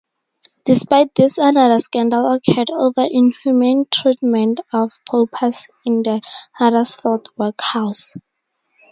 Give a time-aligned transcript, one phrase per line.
[0.65, 6.21] Despite this another scandal occurred over inhumane treatment of paupers in the
[6.53, 8.15] Huddersfield workhouse.